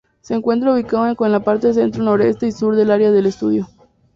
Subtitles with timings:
[0.21, 3.67] Se encuentra ubicado en la parte centro, Noreste y Sur del área de estudio.